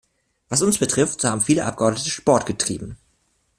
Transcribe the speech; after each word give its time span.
Was 0.49 0.63
uns 0.63 0.79
betrifft, 0.79 1.21
so 1.21 1.29
haben 1.29 1.41
viele 1.41 1.63
Abgeordnete 1.63 2.09
Sport 2.09 2.47
getrieben. 2.47 2.97